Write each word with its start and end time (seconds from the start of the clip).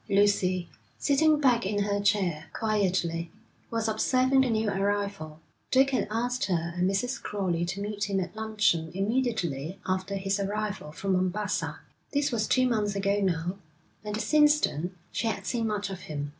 Lucy, 0.09 0.67
sitting 0.97 1.39
back 1.39 1.63
in 1.63 1.83
her 1.83 1.99
chair, 2.01 2.47
quietly, 2.53 3.29
was 3.69 3.87
observing 3.87 4.41
the 4.41 4.49
new 4.49 4.67
arrival. 4.67 5.39
Dick 5.69 5.91
had 5.91 6.07
asked 6.09 6.45
her 6.45 6.73
and 6.75 6.89
Mrs. 6.89 7.21
Crowley 7.21 7.65
to 7.65 7.79
meet 7.79 8.09
him 8.09 8.19
at 8.19 8.35
luncheon 8.35 8.89
immediately 8.95 9.79
after 9.85 10.15
his 10.15 10.39
arrival 10.39 10.91
from 10.91 11.13
Mombassa. 11.13 11.77
This 12.13 12.31
was 12.31 12.47
two 12.47 12.67
months 12.67 12.95
ago 12.95 13.19
now, 13.21 13.57
and 14.03 14.19
since 14.19 14.59
then 14.61 14.95
she 15.11 15.27
had 15.27 15.45
seen 15.45 15.67
much 15.67 15.91
of 15.91 15.99
him. 15.99 16.29